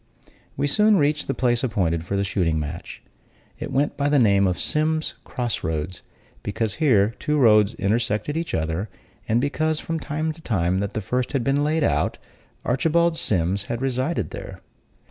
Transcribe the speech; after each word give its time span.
We 0.57 0.65
soon 0.65 0.97
reached 0.97 1.27
the 1.27 1.35
place 1.35 1.63
appointed 1.63 2.03
for 2.03 2.17
the 2.17 2.23
shooting 2.23 2.59
match. 2.59 3.03
It 3.59 3.71
went 3.71 3.97
by 3.97 4.09
the 4.09 4.17
name 4.17 4.47
of 4.47 4.57
Sims's 4.59 5.13
Cross 5.23 5.63
Roads, 5.63 6.01
because 6.41 6.77
here 6.81 7.13
two 7.19 7.37
roads 7.37 7.75
intersected 7.75 8.35
each 8.35 8.55
other; 8.55 8.89
and 9.29 9.39
because, 9.39 9.79
from 9.79 9.97
the 9.99 10.41
time 10.43 10.79
that 10.79 10.93
the 10.93 11.01
first 11.01 11.33
had 11.33 11.43
been 11.43 11.63
laid 11.63 11.83
out, 11.83 12.17
Archibald 12.65 13.15
Sims 13.15 13.65
had 13.65 13.79
resided 13.79 14.31
there. 14.31 14.61